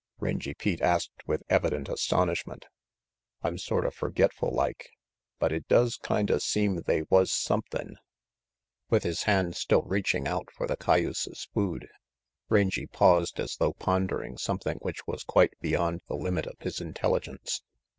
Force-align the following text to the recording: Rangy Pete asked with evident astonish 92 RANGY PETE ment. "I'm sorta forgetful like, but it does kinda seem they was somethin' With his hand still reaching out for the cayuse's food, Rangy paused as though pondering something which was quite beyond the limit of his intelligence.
Rangy 0.19 0.55
Pete 0.55 0.81
asked 0.81 1.11
with 1.27 1.43
evident 1.47 1.87
astonish 1.87 2.47
92 2.47 2.49
RANGY 2.49 2.65
PETE 2.67 3.43
ment. 3.43 3.53
"I'm 3.53 3.57
sorta 3.59 3.91
forgetful 3.91 4.51
like, 4.51 4.89
but 5.37 5.51
it 5.51 5.67
does 5.67 5.97
kinda 6.03 6.39
seem 6.39 6.77
they 6.77 7.03
was 7.03 7.31
somethin' 7.31 7.97
With 8.89 9.03
his 9.03 9.21
hand 9.25 9.55
still 9.55 9.83
reaching 9.83 10.27
out 10.27 10.49
for 10.51 10.65
the 10.65 10.75
cayuse's 10.75 11.47
food, 11.53 11.87
Rangy 12.49 12.87
paused 12.87 13.39
as 13.39 13.57
though 13.57 13.73
pondering 13.73 14.39
something 14.39 14.79
which 14.79 15.05
was 15.05 15.23
quite 15.23 15.53
beyond 15.59 16.01
the 16.07 16.15
limit 16.17 16.47
of 16.47 16.57
his 16.61 16.81
intelligence. 16.81 17.61